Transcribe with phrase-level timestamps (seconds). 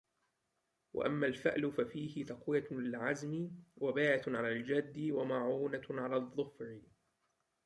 [0.93, 6.81] وَأَمَّا الْفَأْلُ فَفِيهِ تَقْوِيَةٌ لِلْعَزْمِ وَبَاعِثٌ عَلَى الْجِدِّ وَمَعُونَةٌ عَلَى الظَّفَرِ